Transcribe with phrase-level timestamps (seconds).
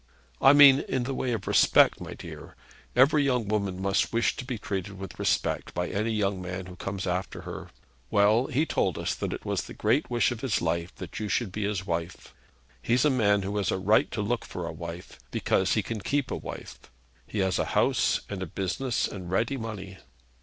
[0.41, 2.55] 'I mean in the way of respect, my dear.
[2.95, 6.75] Every young woman must wish to be treated with respect by any young man who
[6.75, 7.69] comes after her.
[8.09, 11.29] Well; he told us that it was the great wish of his life that you
[11.29, 12.33] should be his wife.
[12.81, 16.01] He's a man who has a right to look for a wife, because he can
[16.01, 16.79] keep a wife.
[17.27, 19.99] He has a house, and a business, and ready money.'